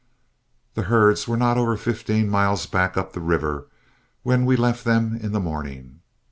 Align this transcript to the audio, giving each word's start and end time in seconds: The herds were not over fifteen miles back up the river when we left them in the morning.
The 0.73 0.81
herds 0.89 1.27
were 1.27 1.37
not 1.37 1.59
over 1.59 1.77
fifteen 1.77 2.27
miles 2.27 2.65
back 2.65 2.97
up 2.97 3.13
the 3.13 3.19
river 3.21 3.67
when 4.23 4.47
we 4.47 4.55
left 4.55 4.83
them 4.83 5.15
in 5.15 5.31
the 5.31 5.39
morning. 5.39 5.99